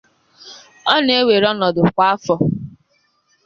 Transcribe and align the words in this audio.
Ọ 0.93 0.95
na-ewere 1.05 1.45
ọnọdụ 1.53 1.81
kwa 1.95 2.05
afọ. 2.13 2.35